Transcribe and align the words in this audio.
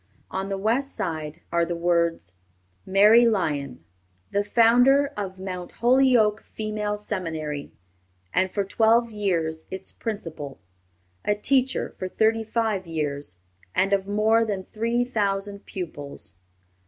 On 0.31 0.49
the 0.49 0.57
west 0.57 0.95
side 0.95 1.41
are 1.51 1.63
the 1.63 1.75
words: 1.75 2.33
MARY 2.87 3.27
LYON, 3.27 3.83
THE 4.31 4.43
FOUNDER 4.43 5.13
OF 5.15 5.37
MOUNT 5.37 5.73
HOLYOKE 5.73 6.41
FEMALE 6.41 6.97
SEMINARY, 6.97 7.71
AND 8.33 8.51
FOR 8.51 8.63
TWELVE 8.63 9.11
YEARS 9.11 9.67
ITS 9.69 9.91
PRINCIPAL; 9.91 10.57
A 11.23 11.35
TEACHER 11.35 11.93
FOR 11.99 12.09
THIRTY 12.09 12.45
FIVE 12.45 12.87
YEARS, 12.87 13.37
AND 13.75 13.93
OF 13.93 14.07
MORE 14.07 14.43
THAN 14.43 14.63
THREE 14.63 15.03
THOUSAND 15.05 15.67
PUPILS. 15.67 16.33